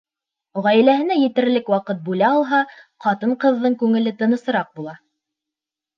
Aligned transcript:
Ғаиләһенә 0.67 1.17
етерлек 1.23 1.69
ваҡыт 1.75 2.01
бүлә 2.09 2.31
алһа, 2.39 2.63
ҡатын-ҡыҙҙың 3.07 3.79
күңеле 3.83 4.15
тынысыраҡ 4.23 4.73
була. 4.81 5.01